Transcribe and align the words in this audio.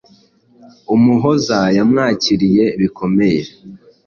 Umuhoza 0.95 1.59
yamwakiriye 1.77 2.65
bikomeye 2.79 3.41